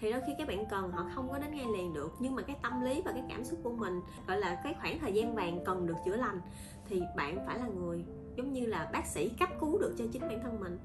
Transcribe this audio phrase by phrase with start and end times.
[0.00, 2.42] thì đôi khi các bạn cần họ không có đến ngay liền được, nhưng mà
[2.42, 5.34] cái tâm lý và cái cảm xúc của mình, gọi là cái khoảng thời gian
[5.34, 6.40] vàng cần được chữa lành,
[6.88, 8.04] thì bạn phải là người
[8.36, 10.78] giống như là bác sĩ cấp cứu được cho chính bản thân mình.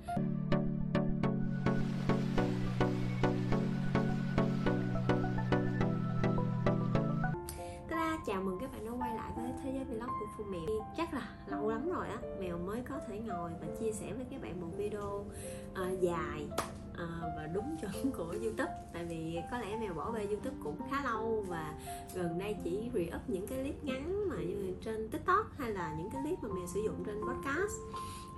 [10.43, 13.91] Của Mèo Chắc là lâu lắm rồi á Mèo mới có thể ngồi và chia
[13.91, 15.25] sẻ với các bạn một video
[15.71, 16.47] uh, dài
[16.91, 18.71] uh, và đúng chuẩn của Youtube.
[18.93, 21.73] Tại vì có lẽ Mèo bỏ về Youtube cũng khá lâu Và
[22.15, 26.09] gần đây chỉ re-up những cái clip ngắn mà như trên TikTok Hay là những
[26.13, 27.73] cái clip mà Mèo sử dụng trên podcast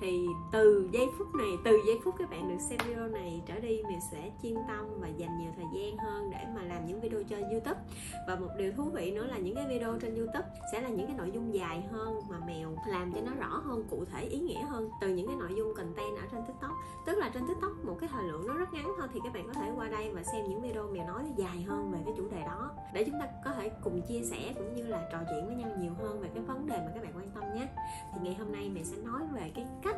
[0.04, 3.60] thì từ giây phút này, từ giây phút các bạn được xem video này trở
[3.60, 7.02] đi, mình sẽ chuyên tâm và dành nhiều thời gian hơn để mà làm những
[7.02, 7.80] video cho youtube.
[8.28, 11.08] Và một điều thú vị nữa là những cái video trên youtube sẽ là những
[11.08, 14.40] cái nội dung dài hơn mà mèo làm cho nó rõ hơn, cụ thể, ý
[14.40, 16.72] nghĩa hơn từ những cái nội dung content ở trên tiktok.
[17.06, 19.48] Tức là trên tiktok một cái thời lượng nó rất ngắn thôi thì các bạn
[19.48, 22.24] có thể qua đây và xem những video mèo nói dài hơn về cái chủ
[22.32, 22.72] đề đó.
[22.94, 25.70] Để chúng ta có thể cùng chia sẻ cũng như là trò chuyện với nhau
[25.80, 27.68] nhiều hơn về cái vấn đề mà các bạn quan tâm nhé.
[28.14, 29.93] Thì ngày hôm nay mẹ sẽ nói về cái cách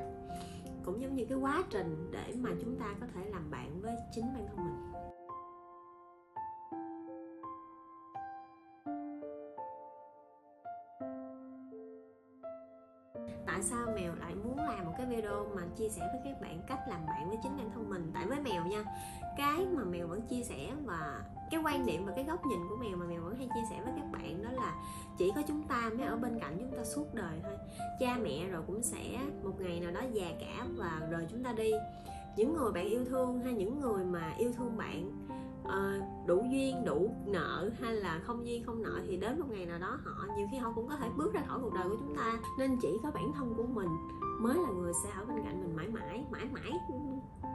[0.86, 3.96] cũng giống như cái quá trình để mà chúng ta có thể làm bạn với
[4.12, 4.92] chính bản thân mình.
[13.46, 16.62] Tại sao mèo lại muốn làm một cái video mà chia sẻ với các bạn
[16.68, 18.12] cách làm bạn với chính bản thân mình?
[18.14, 18.84] Tại với mèo nha,
[19.38, 22.76] cái mà mèo vẫn chia sẻ và cái quan niệm và cái góc nhìn của
[22.76, 24.76] mèo mà mèo vẫn hay chia sẻ với các bạn đó là
[25.18, 27.54] chỉ có chúng ta mới ở bên cạnh chúng ta suốt đời thôi.
[28.00, 31.54] Cha mẹ rồi cũng sẽ một ngày nào đó già cả và rời chúng ta
[31.54, 31.72] đi.
[32.38, 35.12] Những người bạn yêu thương hay những người mà yêu thương bạn
[35.64, 39.66] uh, đủ duyên đủ nợ hay là không duyên không nợ thì đến một ngày
[39.66, 41.96] nào đó họ nhiều khi họ cũng có thể bước ra khỏi cuộc đời của
[42.00, 42.38] chúng ta.
[42.60, 43.90] Nên chỉ có bản thân của mình
[44.40, 46.72] mới là người sẽ ở bên cạnh mình mãi mãi mãi mãi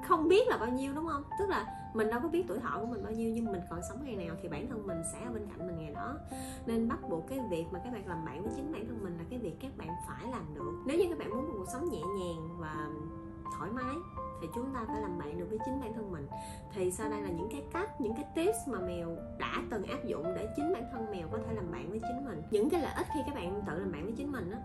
[0.08, 1.22] không biết là bao nhiêu, đúng không?
[1.38, 3.80] Tức là mình đâu có biết tuổi thọ của mình bao nhiêu, nhưng mình còn
[3.88, 6.14] sống ngày nào thì bản thân mình sẽ ở bên cạnh mình ngày đó.
[6.66, 9.18] Nên bắt buộc cái việc mà các bạn làm bạn với chính bản thân mình
[9.18, 10.82] là cái việc các bạn phải làm được.
[10.86, 12.88] Nếu như các bạn muốn một cuộc sống nhẹ nhàng và
[13.58, 13.94] thoải mái,
[14.40, 16.26] thì chúng ta phải làm bạn được với chính bản thân mình.
[16.74, 20.04] Thì sau đây là những cái cách, những cái tips mà mèo đã từng áp
[20.04, 22.42] dụng để chính bản thân mèo có thể làm bạn với chính mình.
[22.50, 24.58] Những cái lợi ích khi các bạn tự làm bạn với chính mình á,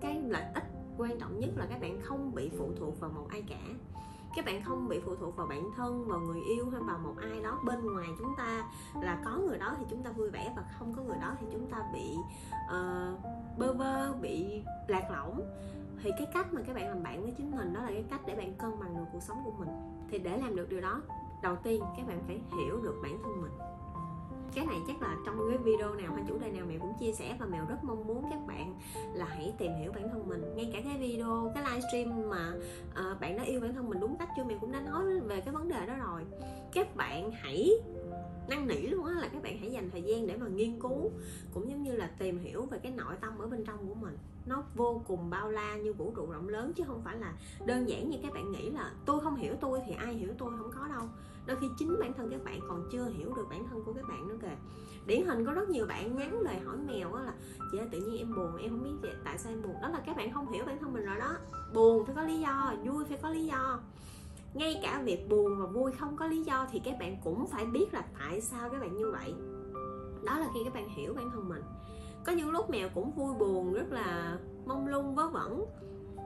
[0.00, 0.64] cái lợi ích
[0.98, 3.60] quan trọng nhất là các bạn không bị phụ thuộc vào một ai cả
[4.38, 7.14] các bạn không bị phụ thuộc vào bản thân vào người yêu hay vào một
[7.22, 8.64] ai đó bên ngoài chúng ta
[9.00, 11.46] là có người đó thì chúng ta vui vẻ và không có người đó thì
[11.52, 12.16] chúng ta bị
[12.64, 15.40] uh, bơ vơ bị lạc lõng.
[16.02, 18.20] Thì cái cách mà các bạn làm bạn với chính mình đó là cái cách
[18.26, 19.68] để bạn cân bằng được cuộc sống của mình.
[20.10, 21.02] Thì để làm được điều đó
[21.42, 23.52] đầu tiên các bạn phải hiểu được bản thân mình
[24.54, 27.12] cái này chắc là trong cái video nào hay chủ đề nào mèo cũng chia
[27.12, 28.74] sẻ và mèo rất mong muốn các bạn
[29.14, 30.42] là hãy tìm hiểu bản thân mình.
[30.56, 32.52] Ngay cả cái video cái livestream mà
[32.90, 35.40] uh, bạn đã yêu bản thân mình đúng cách chưa mèo cũng đã nói về
[35.40, 36.22] cái vấn đề đó rồi.
[36.72, 37.70] Các bạn hãy
[38.48, 41.10] năn nỉ luôn á là các bạn hãy dành thời gian để mà nghiên cứu
[41.54, 44.18] cũng giống như là tìm hiểu về cái nội tâm ở bên trong của mình.
[44.46, 47.32] Nó vô cùng bao la như vũ trụ rộng lớn chứ không phải là
[47.66, 50.50] đơn giản như các bạn nghĩ là tôi không hiểu tôi thì ai hiểu tôi
[50.58, 51.02] không có đâu
[51.48, 54.08] đôi khi chính bản thân các bạn còn chưa hiểu được bản thân của các
[54.08, 54.56] bạn nữa kìa.
[55.06, 57.32] Điển hình có rất nhiều bạn nhắn lời hỏi mèo là,
[57.72, 59.74] chị ơi, tự nhiên em buồn, em không biết tại sao em buồn?
[59.82, 61.36] Đó là các bạn không hiểu bản thân mình rồi đó.
[61.74, 63.80] Buồn phải có lý do, vui phải có lý do.
[64.54, 67.66] Ngay cả việc buồn và vui không có lý do thì các bạn cũng phải
[67.66, 69.34] biết là tại sao các bạn như vậy.
[70.24, 71.62] Đó là khi các bạn hiểu bản thân mình.
[72.26, 75.64] Có những lúc mèo cũng vui buồn, rất là mông lung, vớ vẩn.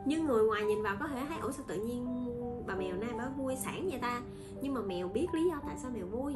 [0.06, 2.06] Nhưng người ngoài nhìn vào có thể thấy, ủa, sao tự nhiên
[2.66, 4.20] bà mèo nay vui sảng vậy ta.
[4.62, 6.34] Nhưng mà mèo biết lý do tại sao mèo vui.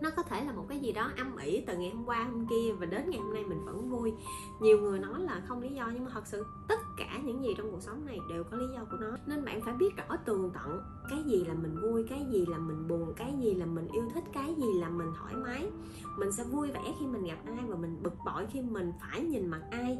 [0.00, 2.46] Nó có thể là một cái gì đó âm ỉ từ ngày hôm qua, hôm
[2.46, 4.12] kia và đến ngày hôm nay mình vẫn vui.
[4.60, 7.54] Nhiều người nói là không lý do, nhưng mà thật sự tất cả những gì
[7.58, 9.16] trong cuộc sống này đều có lý do của nó.
[9.26, 10.80] Nên bạn phải biết rõ tường tận
[11.10, 14.04] cái gì là mình vui, cái gì là mình buồn, cái gì là mình yêu
[14.14, 15.70] thích, cái gì là mình thoải mái.
[16.18, 19.20] Mình sẽ vui vẻ khi mình gặp ai và mình bực bội khi mình phải
[19.20, 19.98] nhìn mặt ai.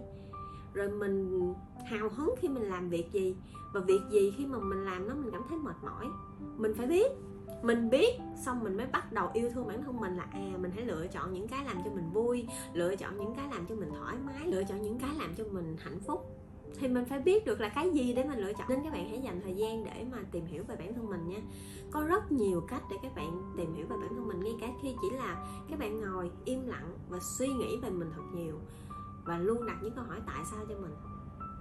[0.74, 1.54] Rồi mình
[1.88, 3.36] hào hứng khi mình làm việc gì.
[3.72, 6.06] Và việc gì khi mà mình làm nó mình cảm thấy mệt mỏi.
[6.56, 7.12] Mình phải biết,
[7.62, 10.70] mình biết, xong mình mới bắt đầu yêu thương bản thân mình là à mình
[10.74, 13.74] hãy lựa chọn những cái làm cho mình vui, lựa chọn những cái làm cho
[13.74, 16.34] mình thoải mái, lựa chọn những cái làm cho mình hạnh phúc.
[16.78, 18.68] Thì mình phải biết được là cái gì để mình lựa chọn.
[18.68, 21.28] Nên các bạn hãy dành thời gian để mà tìm hiểu về bản thân mình
[21.28, 21.38] nha.
[21.90, 24.68] Có rất nhiều cách để các bạn tìm hiểu về bản thân mình ngay cả
[24.82, 28.58] khi chỉ là các bạn ngồi im lặng và suy nghĩ về mình thật nhiều
[29.24, 30.92] và luôn đặt những câu hỏi tại sao cho mình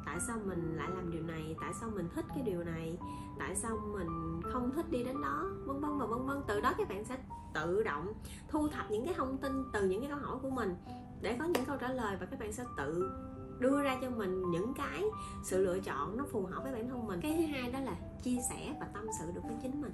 [0.07, 2.97] tại sao mình lại làm điều này, tại sao mình thích cái điều này,
[3.39, 6.41] tại sao mình không thích đi đến đó, vân vân và vân vân.
[6.47, 7.17] Từ đó các bạn sẽ
[7.53, 8.13] tự động
[8.47, 10.75] thu thập những cái thông tin từ những cái câu hỏi của mình
[11.21, 13.11] để có những câu trả lời và các bạn sẽ tự
[13.59, 15.03] đưa ra cho mình những cái
[15.43, 17.19] sự lựa chọn nó phù hợp với bản thân mình.
[17.21, 19.93] Cái thứ hai đó là chia sẻ và tâm sự được với chính mình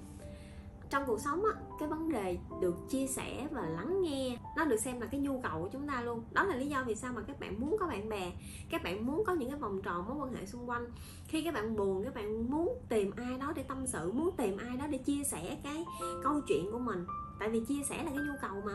[0.93, 4.77] trong cuộc sống á, cái vấn đề được chia sẻ và lắng nghe, nó được
[4.77, 6.23] xem là cái nhu cầu của chúng ta luôn.
[6.31, 8.31] Đó là lý do vì sao mà các bạn muốn có bạn bè,
[8.69, 10.85] các bạn muốn có những cái vòng tròn, mối quan hệ xung quanh.
[11.27, 14.57] Khi các bạn buồn, các bạn muốn tìm ai đó để tâm sự, muốn tìm
[14.57, 15.85] ai đó để chia sẻ cái
[16.23, 17.05] câu chuyện của mình.
[17.39, 18.73] Tại vì chia sẻ là cái nhu cầu mà.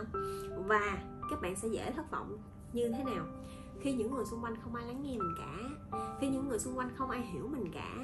[0.67, 0.99] Và
[1.31, 2.39] các bạn sẽ dễ thất vọng
[2.73, 3.27] như thế nào?
[3.81, 5.55] Khi những người xung quanh không ai lắng nghe mình cả.
[6.21, 7.97] Khi những người xung quanh không ai hiểu mình cả.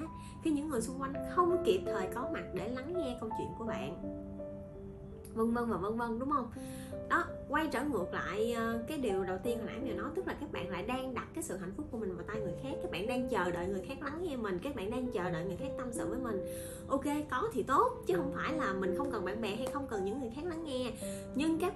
[0.42, 3.48] Khi những người xung quanh không kịp thời có mặt để lắng nghe câu chuyện
[3.58, 4.20] của bạn.
[5.34, 6.52] Vân vân và vân vân, đúng không?
[7.08, 10.26] Đó, quay trở ngược lại ờ, cái điều đầu tiên hồi nãy mình nói, tức
[10.26, 12.54] là các bạn lại đang đặt cái sự hạnh phúc của mình vào tay người
[12.62, 12.72] khác.
[12.82, 14.58] Các bạn đang chờ đợi người khác lắng nghe mình.
[14.62, 16.40] Các bạn đang chờ đợi người khác tâm sự với mình.
[16.88, 19.86] Ok, có thì tốt, chứ không phải là mình không cần bạn bè hay không
[19.86, 20.63] cần những người khác lắng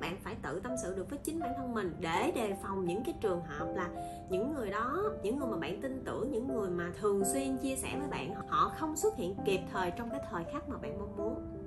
[0.00, 2.84] các bạn phải tự tâm sự được với chính bản thân mình để đề phòng
[2.84, 3.88] những cái trường hợp là
[4.30, 7.76] những người đó, những người mà bạn tin tưởng, những người mà thường xuyên chia
[7.76, 10.98] sẻ với bạn, họ không xuất hiện kịp thời trong cái thời khắc mà bạn
[10.98, 11.57] mong muốn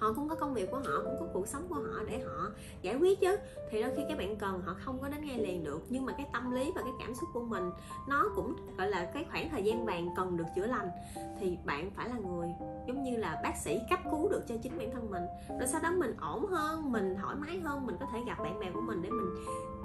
[0.00, 2.50] họ cũng có công việc của họ, cũng có cuộc sống của họ để họ
[2.82, 3.36] giải quyết chứ.
[3.70, 5.82] Thì đôi khi các bạn cần họ không có đến ngay liền được.
[5.88, 7.70] Nhưng mà cái tâm lý và cái cảm xúc của mình,
[8.08, 10.90] nó cũng, gọi là, cái khoảng thời gian vàng cần được chữa lành.
[11.40, 12.48] Thì bạn phải là người,
[12.86, 15.22] giống như là, bác sĩ cấp cứu được cho chính bản thân mình.
[15.48, 18.60] Rồi sau đó mình ổn hơn, mình thoải mái hơn, mình có thể gặp bạn
[18.60, 19.30] bè của mình để mình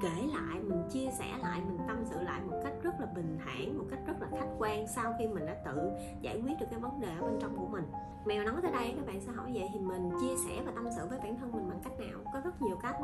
[0.02, 3.38] kể lại, mình chia sẻ lại, mình tâm sự lại một cách rất là bình
[3.46, 5.92] thản, một cách rất là khách quan sau khi mình đã tự
[6.22, 7.84] giải quyết được cái vấn đề ở bên trong của mình.
[8.26, 10.86] Mèo nói tới đây các bạn sẽ hỏi vậy thì mình chia sẻ và tâm
[10.96, 12.20] sự với bản thân mình bằng cách nào?
[12.34, 12.96] Có rất nhiều cách.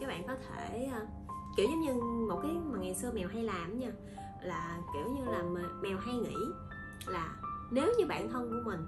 [0.00, 1.06] Các bạn có thể ờ,
[1.56, 1.94] kiểu giống như
[2.28, 3.90] một cái mà ngày xưa mèo hay làm nha,
[4.42, 5.42] là kiểu như là
[5.82, 6.36] mèo hay nghĩ
[7.06, 7.36] là
[7.70, 8.86] nếu như bản thân của mình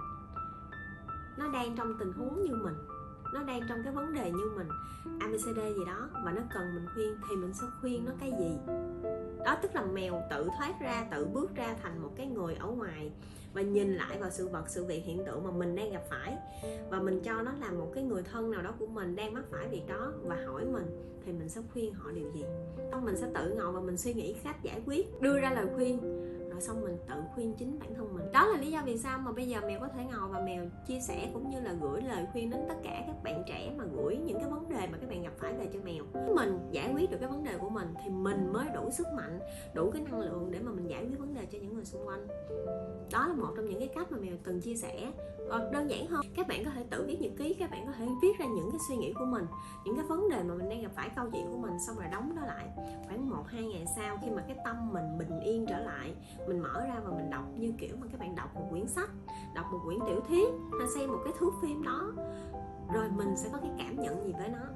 [1.39, 2.75] nó đang trong tình huống như mình,
[3.35, 4.69] nó đang trong cái vấn đề như mình
[5.21, 8.59] abcd gì đó và nó cần mình khuyên thì mình sẽ khuyên nó cái gì?
[9.45, 12.67] Đó, tức là mèo tự thoát ra, tự bước ra thành một cái người ở
[12.67, 13.11] ngoài
[13.55, 16.37] và nhìn lại vào sự vật, sự việc hiện tượng mà mình đang gặp phải.
[16.91, 19.45] Và mình cho nó là một cái người thân nào đó của mình đang mắc
[19.51, 20.87] phải việc đó và hỏi mình
[21.27, 22.45] thì mình sẽ khuyên họ điều gì.
[22.91, 25.21] Xong mình sẽ tự ngồi và mình suy nghĩ cách giải quyết.
[25.21, 26.01] Đưa ra lời khuyên
[26.57, 28.33] rồi xong mình tự khuyên chính bản thân mình.
[28.33, 30.65] Đó là lý do vì sao mà bây giờ mèo có thể ngồi và mèo
[30.87, 33.85] chia sẻ cũng như là gửi lời khuyên đến tất cả các bạn trẻ mà
[33.93, 36.05] gửi những cái vấn đề mà các bạn gặp phải về cho mèo.
[36.35, 39.41] Mình giải quyết được cái vấn đề của mình thì mình mới đủ sức mạnh
[39.75, 42.07] đủ cái năng lượng để mà mình giải quyết vấn đề cho những người xung
[42.07, 42.27] quanh.
[43.13, 45.13] Đó là một trong những cái cách mà mèo từng chia sẻ.
[45.49, 47.93] Ờ, đơn giản hơn các bạn có thể tự viết nhật ký các bạn có
[47.93, 49.47] thể viết ra những cái suy nghĩ của mình
[49.85, 52.07] những cái vấn đề mà mình đang gặp phải câu chuyện của mình xong rồi
[52.13, 52.69] đóng nó lại.
[53.07, 56.15] Khoảng một hai ngày sau khi mà cái tâm mình bình yên trở lại
[56.49, 59.11] mình mở ra và mình đọc như kiểu mà các bạn đọc một quyển sách
[59.55, 60.49] đọc một quyển tiểu thuyết
[60.79, 62.13] hay xem một cái thước phim đó
[62.95, 64.67] rồi mình sẽ có cái cảm nhận gì với nó.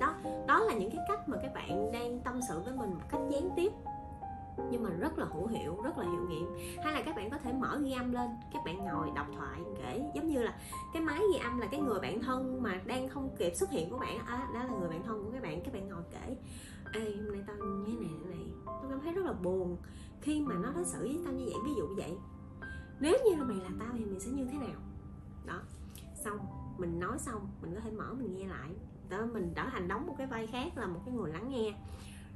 [0.00, 0.14] Đó
[0.48, 3.20] đó là những cái cách mà các bạn đang tâm sự với mình một cách
[3.30, 3.72] gián tiếp
[4.70, 6.46] nhưng mà rất là hữu hiệu rất là hiệu nghiệm.
[6.84, 9.60] Hay là các bạn có thể mở ghi âm lên các bạn ngồi đọc thoại
[9.78, 10.54] kể giống như là
[10.92, 13.90] cái máy ghi âm là cái người bạn thân mà đang không kịp xuất hiện
[13.90, 16.36] của bạn à, đó là người bạn thân của các bạn các bạn ngồi kể
[16.92, 19.76] ê hôm nay tao như thế này thế này tao cảm thấy rất là buồn
[20.22, 22.16] khi mà nó đối xử với tao như vậy, ví dụ như vậy,
[23.00, 24.80] nếu như là mày là tao thì mày sẽ như thế nào?
[25.46, 25.60] Đó,
[26.24, 26.38] xong,
[26.78, 28.70] mình nói xong, mình có thể mở mình nghe lại.
[29.08, 31.74] Đó mình trở thành đóng một cái vai khác là một cái người lắng nghe.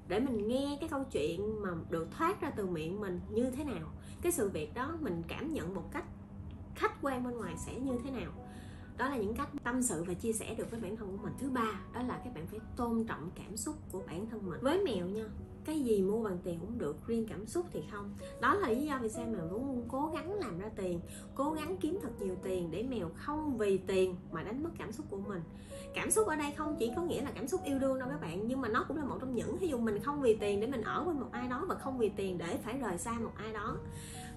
[0.08, 3.64] Để mình nghe cái câu chuyện mà được thoát ra từ miệng mình như thế
[3.64, 3.88] nào.
[4.22, 6.04] Cái sự việc đó mình cảm nhận một cách
[6.74, 8.32] khách quan bên ngoài sẽ như thế nào
[8.98, 11.32] đó là những cách tâm sự và chia sẻ được với bản thân của mình.
[11.38, 14.60] Thứ ba, đó là các bạn phải tôn trọng cảm xúc của bản thân mình.
[14.62, 15.24] Với mèo nha,
[15.64, 18.14] cái gì mua bằng tiền cũng được, riêng cảm xúc thì không.
[18.40, 21.00] Đó là lý do vì sao mèo vẫn luôn cố gắng làm ra tiền,
[21.34, 24.92] cố gắng kiếm thật nhiều tiền để mèo không vì tiền mà đánh mất cảm
[24.92, 25.42] xúc của mình.
[25.94, 28.20] Cảm xúc ở đây không chỉ có nghĩa là cảm xúc yêu đương đâu các
[28.20, 30.60] bạn, nhưng mà nó cũng là một trong những ví dụ mình không vì tiền
[30.60, 33.12] để mình ở với một ai đó và không vì tiền để phải rời xa
[33.12, 33.76] một ai đó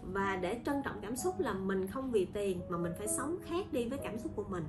[0.03, 3.37] và để trân trọng cảm xúc là mình không vì tiền mà mình phải sống
[3.45, 4.63] khác đi với cảm xúc của mình.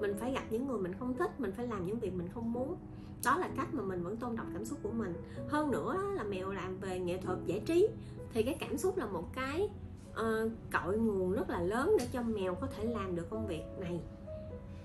[0.00, 2.52] Mình phải gặp những người mình không thích mình phải làm những việc mình không
[2.52, 2.76] muốn.
[3.24, 5.14] Đó là cách mà mình vẫn tôn trọng cảm xúc của mình.
[5.48, 7.88] Hơn nữa là mèo làm về nghệ thuật giải trí
[8.32, 9.68] thì cái cảm xúc là một cái
[10.10, 13.62] uh, cội nguồn rất là lớn để cho mèo có thể làm được công việc
[13.78, 14.00] này.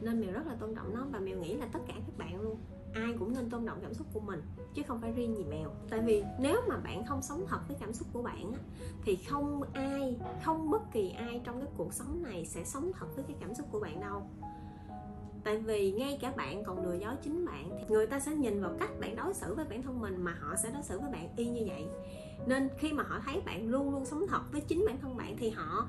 [0.02, 2.42] Nên mèo rất là tôn trọng nó và mèo nghĩ là tất cả các bạn
[2.42, 2.58] luôn
[2.96, 4.42] ai cũng nên tôn trọng cảm xúc của mình
[4.74, 5.70] chứ không phải riêng gì mèo.
[5.90, 8.60] Tại vì nếu mà bạn không sống thật với cảm xúc của bạn á,
[9.04, 13.08] thì không ai không bất kỳ ai trong cái cuộc sống này sẽ sống thật
[13.16, 14.22] với cái cảm xúc của bạn đâu.
[15.44, 18.62] Tại vì ngay cả bạn còn lừa dối chính bạn thì người ta sẽ nhìn
[18.62, 21.12] vào cách bạn đối xử với bản thân mình mà họ sẽ đối xử với
[21.12, 21.86] bạn y như vậy.
[22.48, 25.36] Nên khi mà họ thấy bạn luôn luôn sống thật với chính bản thân bạn
[25.38, 25.88] thì họ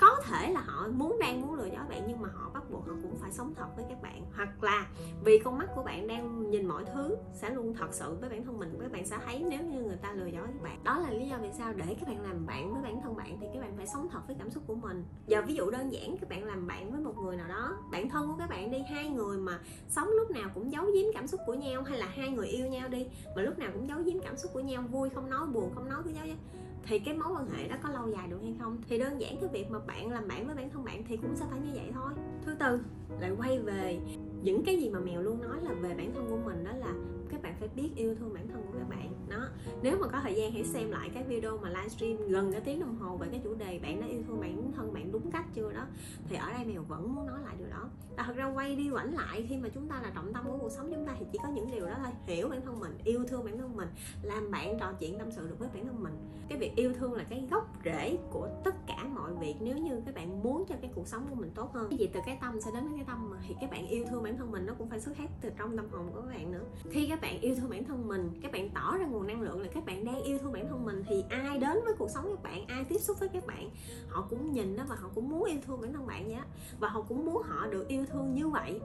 [0.00, 2.86] có thể là họ muốn đang muốn lừa dối bạn nhưng mà họ bắt buộc
[2.86, 4.22] họ cũng phải sống thật với các bạn.
[4.36, 4.86] Hoặc là
[5.24, 8.44] vì con mắt của bạn đang nhìn mọi thứ sẽ luôn thật sự với bản
[8.44, 10.84] thân mình các bạn sẽ thấy nếu như người ta lừa dối các bạn.
[10.84, 13.38] Đó là lý do vì sao để các bạn làm bạn với bản thân bạn
[13.40, 15.04] thì các bạn phải sống thật với cảm xúc của mình.
[15.26, 18.08] Giờ ví dụ đơn giản, các bạn làm bạn với một người nào đó, bạn
[18.08, 21.26] thân của các bạn đi, hai người mà sống lúc nào cũng giấu giếm cảm
[21.26, 23.98] xúc của nhau hay là hai người yêu nhau đi, mà lúc nào cũng giấu
[24.04, 26.36] giếm cảm xúc của nhau, vui không nói, buồn không nói, cứ giấu giếm
[26.88, 28.78] thì cái mối quan hệ đó có lâu dài được hay không?
[28.88, 31.36] Thì đơn giản cái việc mà bạn làm bạn với bản thân bạn thì cũng
[31.36, 32.12] sẽ phải như vậy thôi.
[32.44, 32.80] Thứ tư,
[33.20, 34.00] lại quay về
[34.46, 36.92] những cái gì mà mèo luôn nói là về bản thân của mình đó là
[37.28, 39.48] các bạn phải biết yêu thương bản thân của các bạn, đó.
[39.82, 42.80] Nếu mà có thời gian hãy xem lại cái video mà livestream gần cái tiếng
[42.80, 45.44] đồng hồ về cái chủ đề bạn đã yêu thương bản thân bạn đúng cách
[45.54, 45.86] chưa đó,
[46.28, 47.88] thì ở đây mèo vẫn muốn nói lại điều đó.
[48.16, 50.58] Và thật ra quay đi quảnh lại khi mà chúng ta là trọng tâm của
[50.58, 52.12] cuộc sống chúng ta thì chỉ có những điều đó thôi.
[52.26, 53.88] Hiểu bản thân mình, yêu thương bản thân mình,
[54.22, 56.14] làm bạn trò chuyện tâm sự được với bản thân mình.
[56.48, 60.00] Cái việc yêu thương là cái gốc rễ của tất cả mọi việc nếu như
[60.06, 61.86] các bạn muốn cho cái cuộc sống của mình tốt hơn.
[61.90, 64.04] Cái gì từ cái tâm sẽ đến với cái tâm mà thì các bạn yêu
[64.10, 66.28] thương bản thân mình nó cũng phải xuất phát từ trong tâm hồn của các
[66.34, 66.64] bạn nữa.
[66.90, 69.60] Khi các bạn yêu thương bản thân mình, các bạn tỏ ra nguồn năng lượng
[69.60, 72.24] là các bạn đang yêu thương bản thân mình, thì ai đến với cuộc sống
[72.28, 73.70] các bạn, ai tiếp xúc với các bạn,
[74.08, 76.44] họ cũng nhìn đó và họ cũng muốn yêu thương bản thân bạn vậy đó
[76.80, 78.80] và họ cũng muốn họ được yêu thương như vậy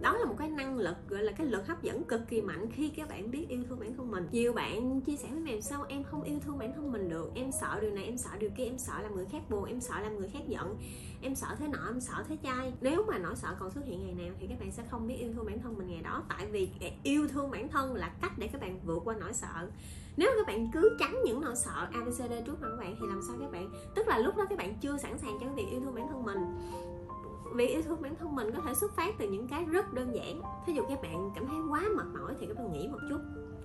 [0.00, 2.70] đó là một cái năng lực, gọi là cái lực hấp dẫn cực kỳ mạnh
[2.72, 4.28] khi các bạn biết yêu thương bản thân mình.
[4.32, 7.30] Nhiều bạn chia sẻ với mèo sao, em không yêu thương bản thân mình được,
[7.34, 9.80] em sợ điều này, em sợ điều kia, em sợ làm người khác buồn, em
[9.80, 10.76] sợ làm người khác giận,
[11.22, 12.72] em sợ thế nọ, em sợ thế chai.
[12.80, 15.16] Nếu mà nỗi sợ còn xuất hiện ngày nào thì các bạn sẽ không biết
[15.16, 16.22] yêu thương bản thân mình ngày đó.
[16.28, 19.32] Tại vì à, yêu thương bản thân là cách để các bạn vượt qua nỗi
[19.32, 19.68] sợ.
[20.16, 23.20] Nếu các bạn cứ tránh những nỗi sợ abcd trước mặt các bạn thì làm
[23.28, 23.70] sao các bạn?
[23.94, 26.08] Tức là lúc đó các bạn chưa sẵn sàng cho cái việc yêu thương bản
[26.08, 26.38] thân mình
[27.54, 30.14] vì yêu thương bản thân mình có thể xuất phát từ những cái rất đơn
[30.14, 30.40] giản.
[30.66, 33.20] Thí dụ các bạn cảm thấy quá mệt mỏi thì các bạn nghỉ một chút.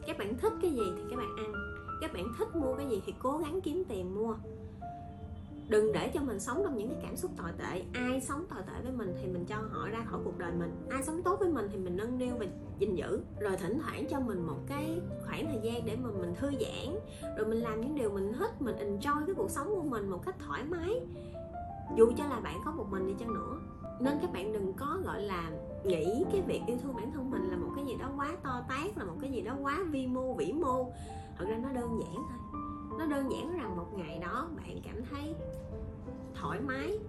[0.08, 1.54] Các bạn thích cái gì thì các bạn ăn.
[2.02, 4.36] Các bạn thích mua cái gì thì cố gắng kiếm tiền mua.
[5.68, 7.84] Đừng để cho mình sống trong những cái cảm xúc tồi tệ.
[7.94, 10.72] Ai sống tồi tệ với mình thì mình cho họ ra khỏi cuộc đời mình.
[10.90, 12.46] Ai sống tốt với mình thì mình nâng niu và
[12.80, 13.22] gìn giữ.
[13.40, 16.96] Rồi thỉnh thoảng cho mình một cái khoảng thời gian để mà mình thư giãn.
[17.38, 20.26] Rồi mình làm những điều mình thích, mình enjoy cái cuộc sống của mình một
[20.26, 21.02] cách thoải mái
[21.96, 23.60] dù cho là bạn có một mình đi chăng nữa,
[24.00, 25.52] nên các bạn đừng có, gọi là,
[25.84, 28.64] nghĩ cái việc yêu thương bản thân mình là một cái gì đó quá to
[28.70, 30.92] tát, là một cái gì đó quá vi mô, vĩ mô.
[31.38, 32.62] Thật ra nó đơn giản thôi.
[33.00, 35.36] Nó đơn giản rằng một ngày đó bạn cảm thấy
[36.34, 37.00] thoải mái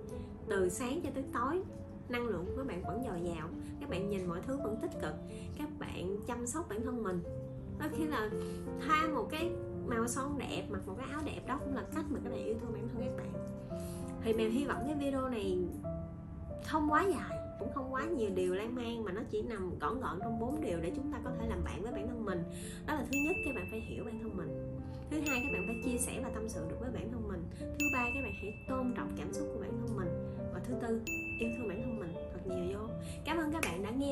[0.48, 1.62] từ sáng cho tới tối,
[2.08, 3.48] năng lượng của các bạn vẫn dồi dào,
[3.80, 5.14] các bạn nhìn mọi thứ vẫn tích cực,
[5.58, 7.22] các bạn chăm sóc bản thân mình.
[7.78, 8.30] Đôi khi là
[8.86, 9.50] thoa một cái
[9.86, 12.44] màu son đẹp mặc một cái áo đẹp đó cũng là cách mà các bạn
[12.44, 13.32] yêu thương bản thân các bạn
[14.24, 15.58] thì mèo hy vọng cái video này
[16.66, 20.00] không quá dài, cũng không quá nhiều điều lan man, mà nó chỉ nằm gọn
[20.00, 22.42] gọn trong bốn điều để chúng ta có thể làm bạn với bản thân mình.
[22.86, 24.78] Đó là thứ nhất, các bạn phải hiểu bản thân mình.
[25.10, 27.44] Thứ hai, các bạn phải chia sẻ và tâm sự được với bản thân mình.
[27.60, 30.08] Thứ ba, các bạn hãy tôn trọng cảm xúc của bản thân mình.
[30.54, 31.00] Và thứ tư,
[31.40, 32.13] yêu thương bản thân mình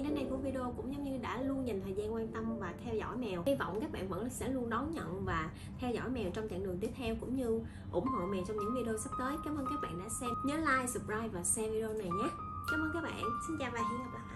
[0.02, 2.74] đến đây của video cũng giống như đã luôn dành thời gian quan tâm và
[2.84, 3.42] theo dõi mèo.
[3.46, 6.62] Hy vọng các bạn vẫn sẽ luôn đón nhận và theo dõi mèo trong chặng
[6.62, 7.60] đường tiếp theo cũng như
[7.92, 9.36] ủng hộ mèo trong những video sắp tới.
[9.44, 10.30] Cảm ơn các bạn đã xem.
[10.44, 12.28] Nhớ like, subscribe và share video này nhé.
[12.70, 13.22] Cảm ơn các bạn.
[13.46, 14.31] Xin chào và hẹn gặp lại.